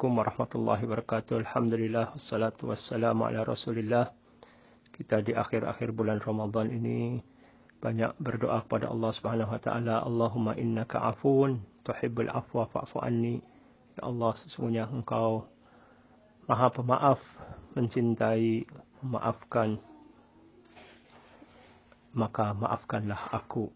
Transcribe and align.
Assalamualaikum 0.00 0.24
warahmatullahi 0.32 0.82
wabarakatuh. 0.88 1.44
Alhamdulillah 1.44 2.16
wassalatu 2.16 2.72
wassalamu 2.72 3.28
ala 3.28 3.44
Rasulillah. 3.44 4.08
Kita 4.96 5.20
di 5.20 5.36
akhir-akhir 5.36 5.92
bulan 5.92 6.24
Ramadan 6.24 6.72
ini 6.72 7.20
banyak 7.84 8.16
berdoa 8.16 8.64
kepada 8.64 8.88
Allah 8.88 9.12
Subhanahu 9.12 9.52
wa 9.52 9.60
taala, 9.60 10.00
Allahumma 10.00 10.56
innaka 10.56 11.04
afun 11.04 11.60
tuhibbul 11.84 12.32
afwa 12.32 12.64
fa'fu 12.72 12.96
anni. 13.04 13.44
Ya 14.00 14.08
Allah, 14.08 14.32
sesungguhnya 14.40 14.88
Engkau 14.88 15.44
Maha 16.48 16.72
Pemaaf, 16.72 17.20
mencintai, 17.76 18.64
memaafkan. 19.04 19.76
Maka 22.16 22.56
maafkanlah 22.56 23.36
aku. 23.36 23.68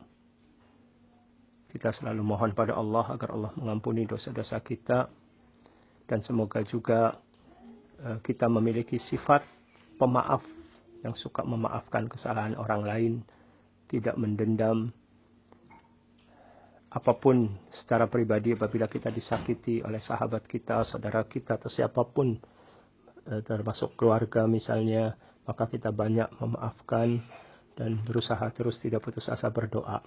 Kita 1.69 1.93
selalu 1.93 2.25
mohon 2.25 2.57
pada 2.57 2.73
Allah 2.73 3.13
agar 3.13 3.29
Allah 3.29 3.53
mengampuni 3.61 4.09
dosa-dosa 4.09 4.57
kita 4.65 5.13
dan 6.05 6.21
semoga 6.21 6.61
juga 6.65 7.17
uh, 8.05 8.19
kita 8.21 8.49
memiliki 8.49 9.01
sifat 9.01 9.45
pemaaf 9.97 10.45
yang 11.05 11.17
suka 11.21 11.45
memaafkan 11.45 12.09
kesalahan 12.09 12.57
orang 12.57 12.83
lain, 12.85 13.13
tidak 13.93 14.17
mendendam 14.17 14.93
apa 16.95 17.13
pun 17.19 17.51
secara 17.75 18.07
pribadi 18.07 18.55
apabila 18.55 18.87
kita 18.87 19.11
disakiti 19.11 19.83
oleh 19.83 19.99
sahabat 19.99 20.47
kita, 20.47 20.87
saudara 20.87 21.27
kita 21.27 21.59
atau 21.59 21.69
siapa 21.69 22.07
pun 22.07 22.39
uh, 23.29 23.41
termasuk 23.45 23.97
keluarga 23.99 24.49
misalnya, 24.49 25.17
maka 25.45 25.69
kita 25.69 25.93
banyak 25.93 26.29
memaafkan 26.41 27.21
dan 27.75 27.99
berusaha 28.07 28.47
terus 28.55 28.79
tidak 28.79 29.03
putus 29.03 29.27
asa 29.27 29.51
berdoa. 29.51 30.01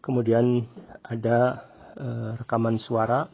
Kemudian 0.00 0.64
ada 1.04 1.68
uh, 1.98 2.30
rekaman 2.40 2.80
suara 2.80 3.28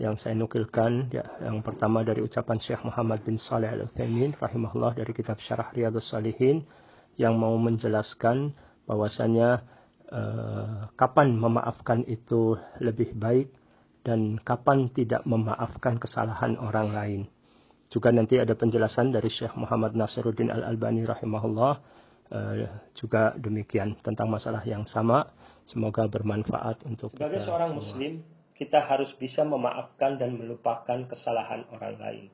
yang 0.00 0.16
saya 0.16 0.32
nukilkan 0.32 1.12
ya, 1.12 1.28
yang 1.44 1.60
pertama 1.60 2.00
dari 2.00 2.24
ucapan 2.24 2.56
Syekh 2.56 2.80
Muhammad 2.88 3.20
bin 3.20 3.36
Saleh 3.36 3.68
Al-Utsaimin 3.68 4.32
rahimahullah 4.32 4.96
dari 4.96 5.12
kitab 5.12 5.36
Syarah 5.44 5.68
Riyadhus 5.76 6.08
Salihin 6.08 6.64
yang 7.20 7.36
mau 7.36 7.52
menjelaskan 7.60 8.56
bahwasanya 8.88 9.60
eh, 10.08 10.88
kapan 10.96 11.36
memaafkan 11.36 12.08
itu 12.08 12.56
lebih 12.80 13.12
baik 13.12 13.52
dan 14.00 14.40
kapan 14.40 14.88
tidak 14.96 15.20
memaafkan 15.28 16.00
kesalahan 16.00 16.56
orang 16.56 16.96
lain. 16.96 17.20
Juga 17.92 18.08
nanti 18.08 18.40
ada 18.40 18.56
penjelasan 18.56 19.12
dari 19.12 19.28
Syekh 19.28 19.52
Muhammad 19.52 19.92
Nasiruddin 19.92 20.48
Al-Albani 20.48 21.04
rahimahullah 21.04 21.72
eh, 22.32 22.72
juga 22.96 23.36
demikian 23.36 24.00
tentang 24.00 24.32
masalah 24.32 24.64
yang 24.64 24.88
sama. 24.88 25.28
Semoga 25.68 26.08
bermanfaat 26.08 26.88
untuk 26.88 27.12
Sebagai 27.12 27.44
seorang 27.44 27.76
semua. 27.76 27.84
muslim 27.84 28.39
kita 28.60 28.84
harus 28.84 29.08
bisa 29.16 29.40
memaafkan 29.40 30.20
dan 30.20 30.36
melupakan 30.36 31.08
kesalahan 31.08 31.64
orang 31.72 31.96
lain. 31.96 32.26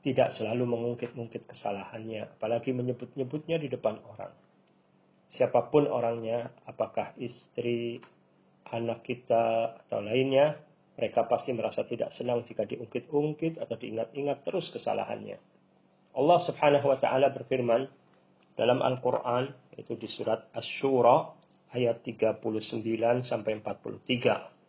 Tidak 0.00 0.40
selalu 0.40 0.64
mengungkit-ungkit 0.64 1.44
kesalahannya, 1.44 2.40
apalagi 2.40 2.72
menyebut-nyebutnya 2.72 3.60
di 3.60 3.68
depan 3.68 4.00
orang. 4.00 4.32
Siapa 5.36 5.68
pun 5.68 5.84
orangnya, 5.84 6.48
apakah 6.64 7.12
istri, 7.20 8.00
anak 8.72 9.04
kita, 9.04 9.76
atau 9.84 10.00
lainnya, 10.00 10.56
mereka 10.96 11.28
pasti 11.28 11.52
merasa 11.52 11.84
tidak 11.84 12.16
senang 12.16 12.48
jika 12.48 12.64
diungkit-ungkit 12.64 13.60
atau 13.60 13.76
diingat-ingat 13.76 14.48
terus 14.48 14.72
kesalahannya. 14.72 15.36
Allah 16.16 16.38
Subhanahu 16.48 16.88
wa 16.88 16.96
taala 16.96 17.28
berfirman 17.36 17.84
dalam 18.56 18.80
Al-Qur'an 18.80 19.52
itu 19.76 19.92
di 20.00 20.08
surat 20.08 20.48
Asy-Syura 20.56 21.36
ayat 21.76 22.00
39 22.00 22.40
sampai 23.28 23.60
43. 23.60 24.59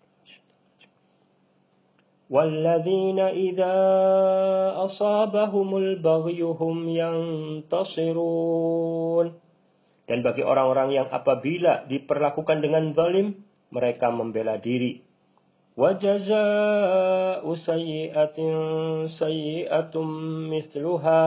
والذين 2.30 3.18
إذا 3.20 3.74
أصابهم 4.82 5.76
البغي 5.76 6.42
هم 6.42 6.76
ينتصرون 7.68 8.66
Dan 10.06 10.22
bagi 10.22 10.46
orang-orang 10.46 10.94
yang 10.94 11.10
apabila 11.10 11.82
diperlakukan 11.90 12.62
dengan 12.62 12.94
zalim, 12.94 13.42
mereka 13.74 14.14
membela 14.14 14.54
diri. 14.54 15.02
وَجَزَاءُ 15.74 17.42
سَيِّئَةٍ 17.42 18.38
سَيِّئَةٌ 19.18 19.94
مِثْلُهَا 20.54 21.22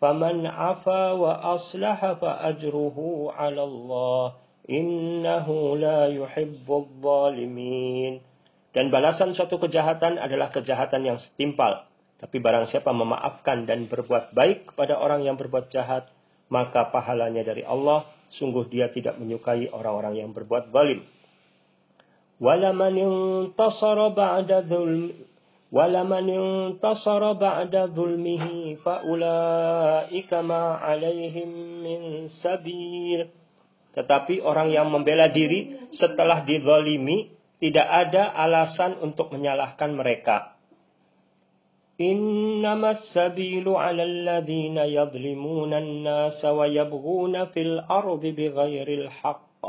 فَمَنْ 0.00 0.36
عَفَا 0.46 1.12
وَأَصْلَحَ 1.12 1.98
فَأَجْرُهُ 2.12 2.96
عَلَى 3.36 3.62
اللَّهِ 3.62 4.24
إِنَّهُ 4.70 5.76
لَا 5.76 6.00
يُحِبُّ 6.08 6.68
الظَّالِمِينَ 6.68 8.12
dan 8.76 8.92
balasan 8.92 9.32
suatu 9.32 9.56
kejahatan 9.56 10.20
adalah 10.20 10.52
kejahatan 10.52 11.08
yang 11.08 11.16
setimpal. 11.16 11.88
Tapi 12.20 12.36
barang 12.40 12.68
siapa 12.68 12.92
memaafkan 12.92 13.64
dan 13.64 13.88
berbuat 13.88 14.36
baik 14.36 14.72
kepada 14.72 15.00
orang 15.00 15.24
yang 15.24 15.40
berbuat 15.40 15.72
jahat, 15.72 16.12
maka 16.52 16.92
pahalanya 16.92 17.40
dari 17.40 17.64
Allah. 17.64 18.04
Sungguh 18.36 18.68
dia 18.68 18.92
tidak 18.92 19.16
menyukai 19.16 19.70
orang-orang 19.72 20.20
yang 20.20 20.30
berbuat 20.36 20.68
zalim. 20.74 21.06
Walaman 22.36 22.94
intasara 23.00 24.12
ba'da 24.12 24.60
dhulm 24.60 25.14
ولمن 25.72 26.26
انتصر 26.30 27.22
بعد 27.32 27.74
ظلمه 27.76 28.46
فأولئك 28.86 30.30
ما 30.34 30.62
عليهم 30.78 31.50
من 31.82 32.00
سبيل 32.30 33.20
Tetapi 33.96 34.44
orang 34.44 34.68
yang 34.68 34.92
membela 34.92 35.32
diri 35.32 35.88
setelah 35.88 36.44
dizalimi 36.44 37.32
tidak 37.61 37.85
ada 37.85 38.33
alasan 38.33 38.97
untuk 38.97 39.29
menyalahkan 39.29 39.93
mereka. 39.93 40.57
Sabilu 43.13 43.77
'ala 43.77 44.01
alladhina 44.01 44.89
yadhlimuna 44.89 45.77
an-nasa 45.77 46.49
wa 46.49 46.65
yabghuna 46.65 47.53
fil 47.53 47.77
ardi 47.85 48.33
bighairil 48.33 49.05
haqq. 49.21 49.61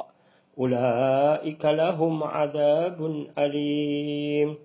Ulaika 0.56 1.76
lahum 1.76 2.24
'adzabun 2.24 3.36
alim. 3.36 4.56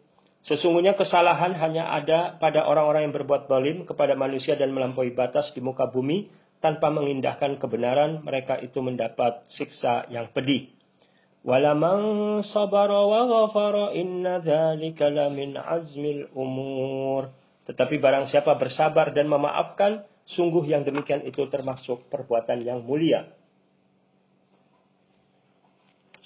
Sesungguhnya 0.47 0.95
kesalahan 0.95 1.51
hanya 1.59 1.91
ada 1.91 2.39
pada 2.39 2.63
orang-orang 2.63 3.11
yang 3.11 3.15
berbuat 3.19 3.51
zalim 3.51 3.83
kepada 3.83 4.15
manusia 4.15 4.55
dan 4.55 4.71
melampaui 4.71 5.11
batas 5.11 5.51
di 5.51 5.59
muka 5.59 5.91
bumi 5.91 6.31
tanpa 6.63 6.87
mengindahkan 6.87 7.59
kebenaran, 7.59 8.23
mereka 8.23 8.55
itu 8.63 8.79
mendapat 8.79 9.43
siksa 9.51 10.07
yang 10.07 10.31
pedih. 10.31 10.76
ولمن 11.42 11.98
صبر 12.54 12.90
وغفر 12.90 13.74
إن 13.98 14.22
ذلك 14.26 15.00
لمن 15.02 15.50
عزم 15.58 16.04
الأمور 16.04 17.22
Tetapi 17.62 17.94
barang 18.02 18.26
siapa 18.26 18.58
bersabar 18.58 19.14
dan 19.14 19.30
memaafkan, 19.30 20.02
sungguh 20.34 20.66
yang 20.66 20.82
demikian 20.82 21.22
itu 21.22 21.46
termasuk 21.46 22.10
perbuatan 22.10 22.58
yang 22.58 22.82
mulia. 22.82 23.30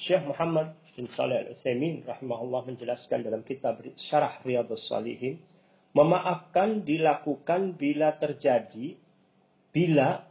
Syekh 0.01 0.25
Muhammad 0.25 0.73
bin 0.97 1.13
Saleh 1.13 1.45
Al-Utsaimin 1.45 2.09
rahimahullah 2.09 2.73
menjelaskan 2.73 3.21
dalam 3.21 3.45
kitab 3.45 3.85
Syarah 4.09 4.41
Riyadhus 4.49 4.89
Shalihin, 4.89 5.45
memaafkan 5.93 6.89
dilakukan 6.89 7.77
bila 7.77 8.17
terjadi 8.17 8.97
bila 9.77 10.25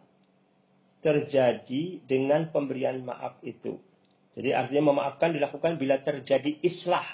terjadi 1.06 2.02
dengan 2.10 2.50
pemberian 2.50 3.06
maaf 3.06 3.38
itu 3.46 3.78
jadi 4.41 4.57
artinya 4.57 4.97
memaafkan 4.97 5.37
dilakukan 5.37 5.77
bila 5.77 6.01
terjadi 6.01 6.65
islah 6.65 7.05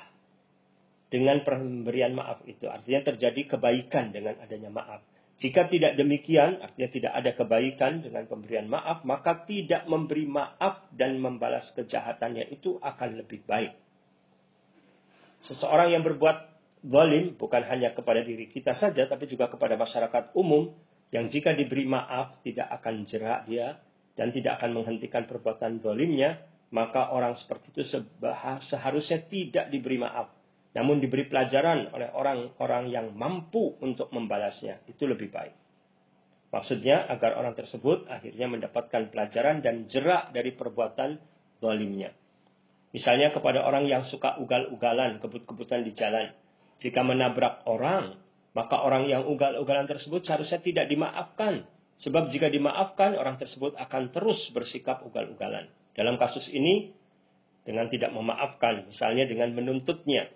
dengan 1.11 1.43
pemberian 1.43 2.15
maaf 2.15 2.47
itu. 2.47 2.71
Artinya 2.71 3.03
terjadi 3.03 3.59
kebaikan 3.59 4.15
dengan 4.15 4.39
adanya 4.39 4.71
maaf. 4.71 5.03
Jika 5.43 5.67
tidak 5.67 5.99
demikian, 5.99 6.63
artinya 6.63 6.87
tidak 6.87 7.13
ada 7.19 7.31
kebaikan 7.35 8.07
dengan 8.07 8.31
pemberian 8.31 8.71
maaf, 8.71 9.03
maka 9.03 9.43
tidak 9.43 9.91
memberi 9.91 10.25
maaf 10.25 10.87
dan 10.95 11.19
membalas 11.19 11.67
kejahatannya 11.75 12.47
itu 12.55 12.79
akan 12.79 13.19
lebih 13.19 13.43
baik. 13.43 13.75
Seseorang 15.51 15.99
yang 15.99 16.07
berbuat 16.07 16.37
zalim 16.87 17.35
bukan 17.35 17.67
hanya 17.67 17.91
kepada 17.91 18.23
diri 18.23 18.47
kita 18.49 18.79
saja, 18.79 19.03
tapi 19.11 19.27
juga 19.27 19.51
kepada 19.51 19.75
masyarakat 19.75 20.31
umum, 20.39 20.73
yang 21.11 21.27
jika 21.27 21.59
diberi 21.59 21.91
maaf 21.91 22.39
tidak 22.47 22.71
akan 22.81 23.03
jerak 23.03 23.51
dia 23.51 23.83
dan 24.15 24.31
tidak 24.31 24.63
akan 24.63 24.79
menghentikan 24.79 25.29
perbuatan 25.29 25.85
zalimnya, 25.85 26.41
maka 26.75 27.15
orang 27.15 27.39
seperti 27.39 27.71
itu 27.71 27.83
seharusnya 28.67 29.23
tidak 29.31 29.71
diberi 29.71 30.03
maaf, 30.03 30.35
namun 30.75 30.99
diberi 30.99 31.31
pelajaran 31.31 31.95
oleh 31.95 32.11
orang-orang 32.11 32.91
yang 32.91 33.07
mampu 33.15 33.79
untuk 33.81 34.11
membalasnya. 34.11 34.83
Itu 34.91 35.07
lebih 35.07 35.31
baik. 35.31 35.55
Maksudnya 36.51 37.07
agar 37.11 37.37
orang 37.39 37.55
tersebut 37.59 38.07
akhirnya 38.09 38.47
mendapatkan 38.49 39.11
pelajaran 39.11 39.61
dan 39.61 39.91
jerak 39.91 40.31
dari 40.31 40.55
perbuatan 40.55 41.19
zalimnya. 41.59 42.15
Misalnya 42.95 43.35
kepada 43.35 43.67
orang 43.67 43.85
yang 43.91 44.07
suka 44.09 44.41
ugal-ugalan, 44.41 45.21
kebut-kebutan 45.21 45.85
di 45.85 45.93
jalan. 45.93 46.33
Jika 46.81 47.05
menabrak 47.05 47.67
orang, 47.69 48.17
maka 48.57 48.81
orang 48.81 49.05
yang 49.05 49.29
ugal-ugalan 49.29 49.85
tersebut 49.85 50.25
seharusnya 50.25 50.65
tidak 50.65 50.89
dimaafkan. 50.89 51.69
Sebab 52.01 52.33
jika 52.33 52.49
dimaafkan, 52.49 53.17
orang 53.17 53.37
tersebut 53.37 53.77
akan 53.77 54.13
terus 54.13 54.41
bersikap 54.53 55.05
ugal-ugalan. 55.05 55.69
Dalam 55.97 56.21
kasus 56.21 56.53
ini, 56.53 56.93
dengan 57.65 57.89
tidak 57.89 58.13
memaafkan, 58.15 58.87
misalnya 58.87 59.27
dengan 59.27 59.51
menuntutnya. 59.57 60.31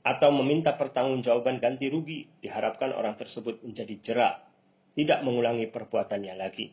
atau 0.00 0.32
meminta 0.32 0.80
pertanggungjawaban 0.80 1.60
ganti 1.60 1.92
rugi, 1.92 2.24
diharapkan 2.40 2.96
orang 2.96 3.20
tersebut 3.20 3.60
menjadi 3.60 3.94
jerak, 4.00 4.34
tidak 4.96 5.20
mengulangi 5.20 5.68
perbuatannya 5.68 6.40
lagi. 6.40 6.72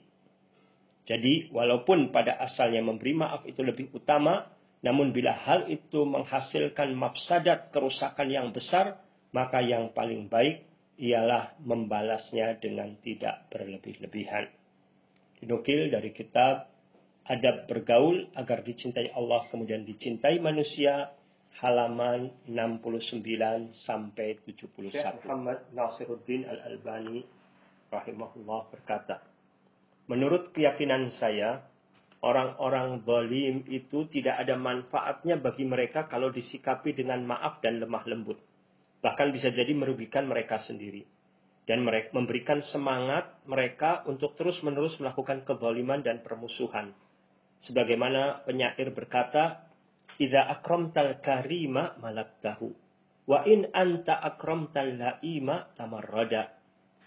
Jadi, 1.04 1.52
walaupun 1.52 2.16
pada 2.16 2.40
asalnya 2.40 2.80
memberi 2.80 3.12
maaf 3.12 3.44
itu 3.44 3.68
lebih 3.68 3.92
utama, 3.92 4.48
namun 4.80 5.12
bila 5.12 5.36
hal 5.36 5.68
itu 5.68 6.08
menghasilkan 6.08 6.96
mafsadat 6.96 7.72
kerusakan 7.76 8.32
yang 8.32 8.56
besar, 8.56 9.00
maka 9.36 9.60
yang 9.60 9.92
paling 9.92 10.32
baik 10.32 10.64
ialah 10.96 11.56
membalasnya 11.64 12.64
dengan 12.64 12.96
tidak 13.04 13.52
berlebih-lebihan. 13.52 14.48
Dinukil 15.44 15.92
dari 15.92 16.16
kitab 16.16 16.77
Adab 17.28 17.68
Bergaul 17.68 18.32
agar 18.40 18.64
dicintai 18.64 19.12
Allah 19.12 19.44
kemudian 19.52 19.84
dicintai 19.84 20.40
manusia 20.40 21.12
halaman 21.60 22.32
69 22.48 23.76
sampai 23.84 24.40
71. 24.48 24.96
Syekh 24.96 25.28
Muhammad 25.28 25.68
Nasiruddin 25.76 26.48
Al-Albani 26.48 27.28
rahimahullah 27.92 28.62
berkata, 28.72 29.20
Menurut 30.08 30.56
keyakinan 30.56 31.12
saya, 31.20 31.68
orang-orang 32.24 33.04
zalim 33.04 33.68
itu 33.68 34.08
tidak 34.08 34.40
ada 34.40 34.56
manfaatnya 34.56 35.36
bagi 35.36 35.68
mereka 35.68 36.08
kalau 36.08 36.32
disikapi 36.32 36.96
dengan 36.96 37.28
maaf 37.28 37.60
dan 37.60 37.84
lemah 37.84 38.08
lembut. 38.08 38.40
Bahkan 39.04 39.36
bisa 39.36 39.52
jadi 39.52 39.76
merugikan 39.76 40.32
mereka 40.32 40.64
sendiri. 40.64 41.04
Dan 41.68 41.84
mereka 41.84 42.16
memberikan 42.16 42.64
semangat 42.72 43.44
mereka 43.44 44.08
untuk 44.08 44.40
terus-menerus 44.40 44.96
melakukan 45.04 45.44
kezaliman 45.44 46.00
dan 46.00 46.24
permusuhan. 46.24 46.96
Sebagaimana 47.66 48.46
penyair 48.46 48.94
berkata, 48.94 49.68
Idza 50.18 50.50
akramtal 50.50 51.22
karima 51.22 51.94
malaktahu. 52.02 52.74
Wa 53.30 53.46
in 53.46 53.70
anta 53.76 54.18
akramtal 54.18 54.98
laima 54.98 55.70
tamarrada. 55.78 56.58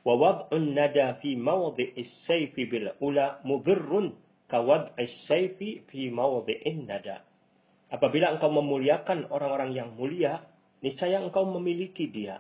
Wa 0.07 0.15
wad'un 0.15 0.77
nada 0.77 1.19
fi 1.19 1.35
mawdi'is 1.35 2.29
sayfi 2.29 2.71
bil 2.71 2.95
ula 3.03 3.43
mudhirrun 3.43 4.15
ka 4.47 4.63
wad'is 4.63 5.11
sayfi 5.27 5.83
fi 5.91 6.13
mawdi'in 6.13 6.87
nada. 6.87 7.27
Apabila 7.91 8.31
engkau 8.31 8.55
memuliakan 8.55 9.27
orang-orang 9.35 9.75
yang 9.75 9.91
mulia, 9.99 10.47
niscaya 10.79 11.19
engkau 11.19 11.43
memiliki 11.51 12.07
dia. 12.07 12.39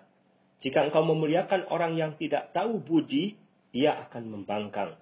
Jika 0.63 0.87
engkau 0.87 1.03
memuliakan 1.03 1.67
orang 1.73 1.99
yang 1.99 2.15
tidak 2.15 2.55
tahu 2.55 2.79
budi, 2.79 3.35
ia 3.75 4.07
akan 4.07 4.39
membangkang. 4.39 4.95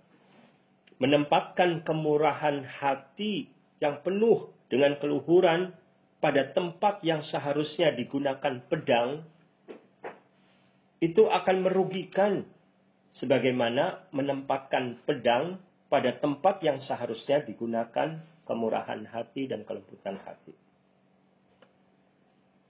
Menempatkan 0.99 1.87
kemurahan 1.87 2.67
hati 2.67 3.47
yang 3.79 4.03
penuh 4.03 4.51
dengan 4.67 4.99
keluhuran 4.99 5.75
pada 6.19 6.51
tempat 6.51 7.01
yang 7.07 7.23
seharusnya 7.23 7.95
digunakan 7.95 8.59
pedang, 8.67 9.23
itu 10.99 11.31
akan 11.31 11.63
merugikan 11.63 12.43
sebagaimana 13.15 14.11
menempatkan 14.11 14.99
pedang 15.07 15.63
pada 15.87 16.19
tempat 16.19 16.61
yang 16.67 16.83
seharusnya 16.83 17.47
digunakan 17.47 18.19
kemurahan 18.45 19.07
hati 19.09 19.47
dan 19.47 19.63
kelembutan 19.63 20.19
hati. 20.27 20.53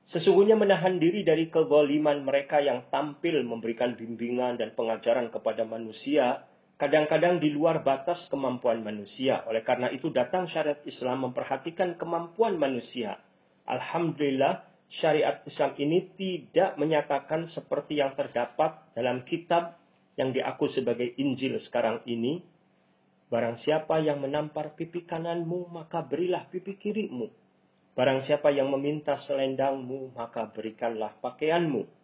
Sesungguhnya 0.09 0.57
menahan 0.57 0.97
diri 0.97 1.21
dari 1.21 1.53
kezaliman 1.53 2.25
mereka 2.25 2.65
yang 2.65 2.89
tampil 2.89 3.45
memberikan 3.45 3.93
bimbingan 3.93 4.57
dan 4.57 4.73
pengajaran 4.73 5.29
kepada 5.29 5.69
manusia 5.69 6.49
kadang-kadang 6.79 7.43
di 7.43 7.51
luar 7.51 7.83
batas 7.83 8.31
kemampuan 8.31 8.81
manusia. 8.81 9.43
Oleh 9.51 9.67
karena 9.67 9.91
itu 9.91 10.15
datang 10.15 10.47
syariat 10.47 10.79
Islam 10.87 11.29
memperhatikan 11.29 11.99
kemampuan 11.99 12.55
manusia. 12.55 13.19
Alhamdulillah 13.67 14.65
syariat 14.89 15.43
Islam 15.45 15.75
ini 15.77 16.09
tidak 16.15 16.79
menyatakan 16.79 17.51
seperti 17.51 17.99
yang 17.99 18.15
terdapat 18.15 18.79
dalam 18.95 19.27
kitab 19.27 19.77
yang 20.15 20.31
diaku 20.31 20.71
sebagai 20.71 21.19
Injil 21.19 21.59
sekarang 21.61 22.01
ini. 22.07 22.41
Barang 23.29 23.61
siapa 23.61 24.01
yang 24.01 24.25
menampar 24.25 24.73
pipi 24.73 25.05
kananmu, 25.05 25.69
maka 25.69 26.01
berilah 26.01 26.49
pipi 26.49 26.81
kirimu. 26.81 27.29
Barang 27.93 28.25
siapa 28.25 28.49
yang 28.49 28.73
meminta 28.73 29.19
selendangmu, 29.21 30.17
maka 30.17 30.49
berikanlah 30.49 31.13
pakaianmu. 31.21 31.98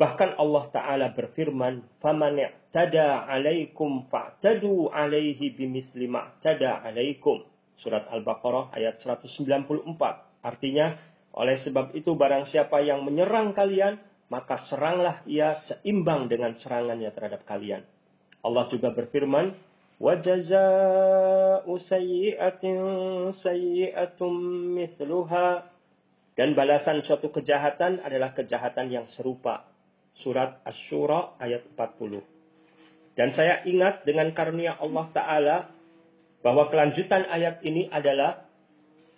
Bahkan 0.00 0.40
Allah 0.40 0.64
Ta'ala 0.72 1.06
berfirman, 1.12 2.00
فَمَنْ 2.00 2.40
اعْتَدَى 2.40 3.08
عَلَيْكُمْ 3.28 4.08
فَاعْتَدُوا 4.08 4.80
عَلَيْهِ 4.96 5.40
بِمِثْلِ 5.60 6.00
مَا 6.08 6.20
اعْتَدَى 6.24 6.88
عَلَيْكُمْ 6.88 7.36
Surat 7.84 8.08
Al-Baqarah 8.08 8.72
ayat 8.76 8.96
194. 9.04 9.84
Artinya, 10.40 10.96
oleh 11.36 11.60
sebab 11.60 11.92
itu 11.92 12.16
barang 12.16 12.48
siapa 12.48 12.80
yang 12.80 13.04
menyerang 13.04 13.52
kalian, 13.52 14.00
maka 14.32 14.56
seranglah 14.72 15.20
ia 15.28 15.60
seimbang 15.68 16.32
dengan 16.32 16.56
serangannya 16.56 17.12
terhadap 17.12 17.44
kalian. 17.44 17.84
Allah 18.40 18.72
juga 18.72 18.96
berfirman, 18.96 19.52
وَجَزَاءُ 20.00 21.68
سَيِّئَةٍ 21.68 22.64
سَيِّئَةٌ 23.36 24.20
مِثْلُهَا 24.80 25.48
Dan 26.40 26.56
balasan 26.56 27.04
suatu 27.04 27.28
kejahatan 27.28 28.00
adalah 28.00 28.32
kejahatan 28.32 28.88
yang 28.88 29.04
serupa 29.12 29.68
surat 30.20 30.60
Asy-Syura 30.64 31.36
ayat 31.40 31.64
40. 31.76 32.22
Dan 33.16 33.34
saya 33.36 33.64
ingat 33.66 34.06
dengan 34.06 34.30
karunia 34.32 34.76
Allah 34.80 35.06
Ta'ala 35.12 35.56
bahwa 36.40 36.68
kelanjutan 36.72 37.28
ayat 37.28 37.60
ini 37.64 37.88
adalah 37.92 38.48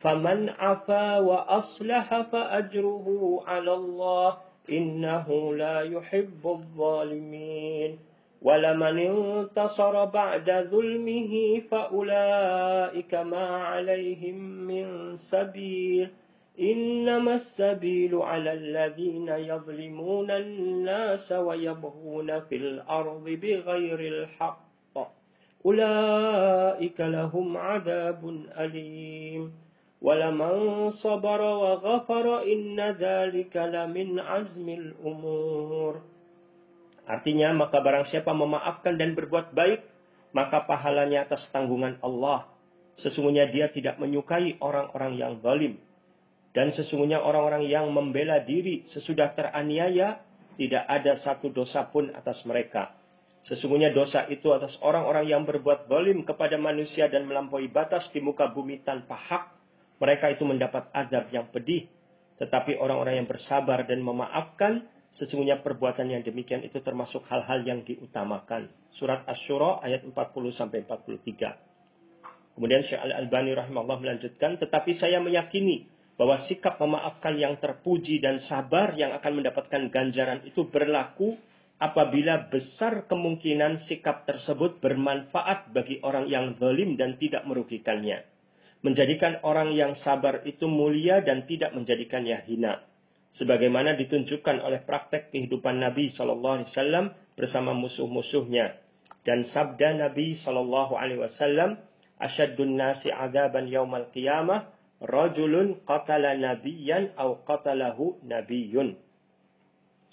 فَمَنْ 0.02 0.50
عَفَى 0.50 1.22
وَأَصْلَحَ 1.22 2.06
فَأَجْرُهُ 2.34 3.06
عَلَى 3.46 3.72
اللَّهِ 3.74 4.28
إِنَّهُ 4.70 5.26
لَا 5.54 5.76
يُحِبُّ 5.86 6.42
الظَّالِمِينَ 6.42 7.90
وَلَمَنِ 8.42 8.98
انْتَصَرَ 8.98 10.04
بَعْدَ 10.04 10.48
ظُلْمِهِ 10.70 11.32
فَأُولَئِكَ 11.70 13.12
مَا 13.14 13.46
عَلَيْهِمْ 13.70 14.38
مِنْ 14.66 14.86
سَبِيلٍ 15.30 16.10
إنما 16.60 17.34
السبيل 17.34 18.12
على 18.14 18.52
الذين 18.52 19.28
يظلمون 19.28 20.30
الناس 20.30 21.32
ويبغون 21.32 22.40
في 22.40 22.56
الأرض 22.56 23.24
بغير 23.24 24.00
الحق 24.00 24.62
أولئك 25.66 26.98
لهم 27.00 27.56
عذاب 27.56 28.22
أليم 28.58 29.42
ولمن 30.02 30.54
صبر 30.90 31.40
وغفر 31.40 32.26
إن 32.42 32.80
ذلك 32.80 33.54
لمن 33.56 34.08
عزم 34.20 34.68
الأمور 34.68 35.94
Artinya, 37.02 37.50
maka 37.50 37.82
barang 37.82 38.06
siapa 38.06 38.30
memaafkan 38.30 38.94
dan 38.94 39.18
berbuat 39.18 39.50
baik, 39.58 39.82
maka 40.30 40.62
pahalanya 40.70 41.26
atas 41.26 41.50
tanggungan 41.50 41.98
Allah. 41.98 42.46
Sesungguhnya 42.94 43.50
dia 43.50 43.66
tidak 43.74 43.98
menyukai 43.98 44.54
orang-orang 44.62 45.18
yang 45.18 45.34
zalim. 45.42 45.82
Dan 46.57 46.73
sesungguhnya 46.73 47.21
orang-orang 47.21 47.69
yang 47.69 47.93
membela 47.93 48.41
diri 48.41 48.81
sesudah 48.89 49.37
teraniaya, 49.37 50.25
tidak 50.57 50.89
ada 50.89 51.13
satu 51.21 51.53
dosa 51.53 51.85
pun 51.93 52.09
atas 52.09 52.41
mereka. 52.49 52.97
Sesungguhnya 53.45 53.93
dosa 53.93 54.25
itu 54.25 54.49
atas 54.49 54.73
orang-orang 54.81 55.29
yang 55.29 55.45
berbuat 55.45 55.85
zalim 55.85 56.25
kepada 56.25 56.57
manusia 56.57 57.13
dan 57.13 57.29
melampaui 57.29 57.69
batas 57.69 58.09
di 58.09 58.25
muka 58.25 58.49
bumi 58.49 58.81
tanpa 58.81 59.13
hak. 59.13 59.53
Mereka 60.01 60.33
itu 60.33 60.49
mendapat 60.49 60.89
azab 60.97 61.29
yang 61.29 61.45
pedih. 61.53 61.93
Tetapi 62.41 62.81
orang-orang 62.81 63.21
yang 63.21 63.29
bersabar 63.29 63.85
dan 63.85 64.01
memaafkan, 64.01 64.89
sesungguhnya 65.13 65.61
perbuatan 65.61 66.09
yang 66.09 66.25
demikian 66.25 66.65
itu 66.65 66.81
termasuk 66.81 67.21
hal-hal 67.29 67.61
yang 67.69 67.85
diutamakan. 67.85 68.73
Surat 68.97 69.29
Ash-Shura 69.29 69.85
ayat 69.85 70.01
40-43. 70.09 72.57
Kemudian 72.57 72.81
Syekh 72.81 72.97
Al-Albani 72.97 73.53
rahimahullah 73.53 74.01
melanjutkan, 74.01 74.57
tetapi 74.57 74.97
saya 74.97 75.21
meyakini 75.21 75.96
bahwa 76.17 76.41
sikap 76.49 76.81
memaafkan 76.81 77.37
yang 77.37 77.61
terpuji 77.61 78.17
dan 78.17 78.41
sabar 78.41 78.97
yang 78.97 79.13
akan 79.13 79.41
mendapatkan 79.41 79.93
ganjaran 79.93 80.41
itu 80.49 80.65
berlaku 80.65 81.37
apabila 81.77 82.49
besar 82.49 83.05
kemungkinan 83.05 83.85
sikap 83.85 84.25
tersebut 84.25 84.81
bermanfaat 84.81 85.69
bagi 85.69 86.01
orang 86.01 86.25
yang 86.25 86.57
zalim 86.57 86.97
dan 86.97 87.21
tidak 87.21 87.45
merugikannya. 87.45 88.25
Menjadikan 88.81 89.41
orang 89.45 89.73
yang 89.77 89.93
sabar 89.93 90.41
itu 90.45 90.65
mulia 90.65 91.21
dan 91.21 91.45
tidak 91.45 91.73
menjadikannya 91.77 92.45
hina. 92.49 92.81
Sebagaimana 93.37 93.93
ditunjukkan 93.93 94.57
oleh 94.65 94.81
praktek 94.81 95.29
kehidupan 95.29 95.77
Nabi 95.77 96.09
Shallallahu 96.09 96.61
Alaihi 96.61 96.69
Wasallam 96.73 97.05
bersama 97.37 97.77
musuh-musuhnya 97.77 98.73
dan 99.21 99.45
sabda 99.45 100.01
Nabi 100.01 100.33
Shallallahu 100.39 100.97
Alaihi 100.97 101.21
Wasallam, 101.21 101.77
"Asyadun 102.17 102.73
nasi 102.79 103.13
adaban 103.13 103.69
yaumal 103.69 104.09
qiyamah 104.09 104.76
rajulun 105.01 105.81
qatala 105.85 106.37
nabiyan 106.37 107.13
au 107.17 107.41
qatalahu 107.45 108.21
nabiyun. 108.25 108.97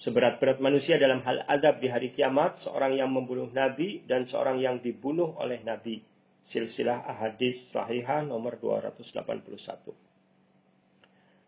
Seberat-berat 0.02 0.58
manusia 0.58 0.98
dalam 0.98 1.22
hal 1.22 1.46
adab 1.46 1.78
di 1.78 1.86
hari 1.86 2.10
kiamat, 2.10 2.58
seorang 2.66 2.98
yang 2.98 3.14
membunuh 3.14 3.48
nabi 3.54 4.02
dan 4.04 4.26
seorang 4.26 4.58
yang 4.58 4.82
dibunuh 4.82 5.38
oleh 5.38 5.62
nabi. 5.62 6.02
Silsilah 6.44 7.08
ahadis 7.08 7.72
sahihah 7.72 8.26
nomor 8.26 8.60
281. 8.60 9.94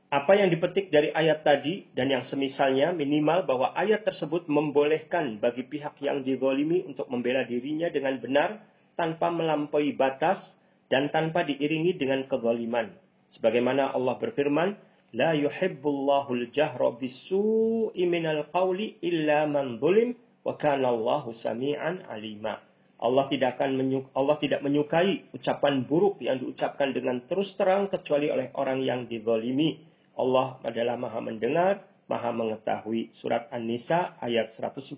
apa 0.06 0.38
yang 0.38 0.54
dipetik 0.54 0.88
dari 0.94 1.10
ayat 1.10 1.42
tadi 1.42 1.90
dan 1.90 2.06
yang 2.06 2.22
semisalnya 2.22 2.94
minimal 2.94 3.42
bahwa 3.42 3.74
ayat 3.74 4.06
tersebut 4.06 4.46
membolehkan 4.46 5.42
bagi 5.42 5.66
pihak 5.66 5.98
yang 5.98 6.22
dizolimi 6.22 6.86
untuk 6.86 7.10
membela 7.10 7.42
dirinya 7.42 7.90
dengan 7.90 8.14
benar 8.22 8.62
tanpa 8.94 9.34
melampaui 9.34 9.98
batas 9.98 10.38
dan 10.86 11.10
tanpa 11.10 11.42
diiringi 11.42 11.98
dengan 11.98 12.22
kezaliman. 12.30 12.94
Sebagaimana 13.34 13.90
Allah 13.90 14.14
berfirman, 14.20 14.78
La 15.16 15.32
yuhibbullahu 15.32 16.34
al-jahra 16.34 16.92
bisu'i 16.98 18.04
minal 18.04 18.46
qawli 18.52 19.00
illa 19.00 19.48
man 19.48 19.80
zulim 19.80 20.14
wa 20.44 20.54
kana 20.60 20.92
Allahu 20.92 21.32
sami'an 21.34 22.04
alima. 22.06 22.60
Allah 22.96 23.28
tidak 23.28 23.60
akan 23.60 23.76
menyuk 23.76 24.04
Allah 24.16 24.40
tidak 24.40 24.64
menyukai 24.64 25.28
ucapan 25.36 25.84
buruk 25.84 26.16
yang 26.24 26.40
diucapkan 26.40 26.96
dengan 26.96 27.20
terus 27.28 27.52
terang 27.60 27.92
kecuali 27.92 28.32
oleh 28.32 28.48
orang 28.56 28.80
yang 28.80 29.04
dizalimi 29.04 29.76
Allah 30.16 30.56
adalah 30.64 30.96
maha 30.96 31.20
mendengar, 31.20 31.84
maha 32.08 32.32
mengetahui. 32.32 33.12
Surat 33.20 33.52
An-Nisa 33.52 34.16
ayat 34.16 34.56
148. 34.56 34.96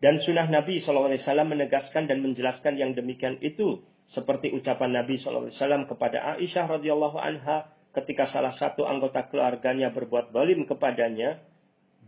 Dan 0.00 0.18
sunnah 0.24 0.48
Nabi 0.48 0.80
SAW 0.80 1.12
menegaskan 1.44 2.08
dan 2.08 2.24
menjelaskan 2.24 2.80
yang 2.80 2.96
demikian 2.96 3.36
itu. 3.44 3.84
Seperti 4.10 4.50
ucapan 4.50 5.04
Nabi 5.04 5.20
SAW 5.20 5.52
kepada 5.86 6.34
Aisyah 6.34 6.66
radhiyallahu 6.66 7.20
anha 7.20 7.70
ketika 7.94 8.26
salah 8.26 8.50
satu 8.56 8.88
anggota 8.88 9.28
keluarganya 9.28 9.92
berbuat 9.92 10.34
balim 10.34 10.66
kepadanya, 10.66 11.38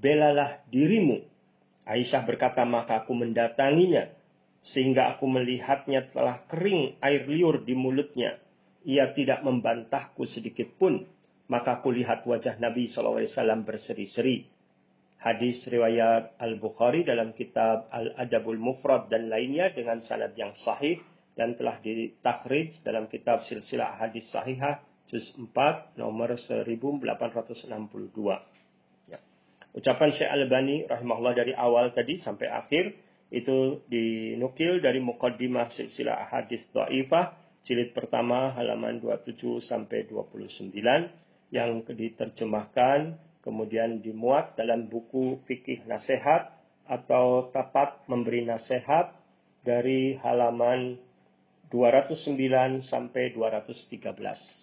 belalah 0.01 0.65
dirimu. 0.73 1.23
Aisyah 1.87 2.27
berkata, 2.27 2.67
maka 2.67 3.05
aku 3.07 3.15
mendatanginya, 3.15 4.11
sehingga 4.63 5.15
aku 5.15 5.31
melihatnya 5.31 6.11
telah 6.11 6.43
kering 6.51 6.99
air 7.03 7.27
liur 7.29 7.63
di 7.63 7.75
mulutnya 7.75 8.43
ia 8.87 9.11
tidak 9.15 9.43
membantahku 9.47 10.27
sedikit 10.27 10.75
pun. 10.79 11.07
Maka 11.51 11.85
kulihat 11.85 12.25
wajah 12.25 12.57
Nabi 12.63 12.89
SAW 12.89 13.29
berseri-seri. 13.67 14.49
Hadis 15.23 15.62
riwayat 15.71 16.35
Al-Bukhari 16.43 17.07
dalam 17.07 17.31
kitab 17.31 17.87
Al-Adabul 17.95 18.59
Mufrad 18.59 19.07
dan 19.07 19.31
lainnya 19.31 19.71
dengan 19.71 20.02
sanad 20.02 20.35
yang 20.35 20.50
sahih 20.67 20.99
dan 21.38 21.55
telah 21.55 21.79
ditakhrij 21.79 22.83
dalam 22.83 23.07
kitab 23.07 23.47
silsilah 23.47 24.02
hadis 24.02 24.26
sahihah 24.35 24.83
juz 25.07 25.23
4 25.38 25.95
nomor 25.95 26.35
1862. 26.35 27.71
Ya. 29.07 29.23
Ucapan 29.71 30.11
Syekh 30.11 30.26
Al-Bani 30.26 30.91
rahimahullah 30.91 31.35
dari 31.38 31.55
awal 31.55 31.95
tadi 31.95 32.19
sampai 32.19 32.50
akhir 32.50 32.91
itu 33.31 33.79
dinukil 33.87 34.83
dari 34.83 34.99
mukaddimah 34.99 35.71
silsilah 35.71 36.35
hadis 36.35 36.67
dhaifah 36.75 37.38
jilid 37.62 37.95
pertama 37.95 38.59
halaman 38.59 38.99
27 38.99 39.38
sampai 39.62 40.05
29 40.11 40.75
yang 41.55 41.81
diterjemahkan 41.87 43.17
kemudian 43.43 44.01
dimuat 44.01 44.55
dalam 44.55 44.87
buku 44.87 45.43
fikih 45.45 45.83
nasihat 45.91 46.55
atau 46.87 47.51
tapat 47.51 48.07
memberi 48.07 48.47
nasihat 48.47 49.15
dari 49.67 50.19
halaman 50.19 50.99
209 51.71 52.87
sampai 52.87 53.35
213. 53.35 54.62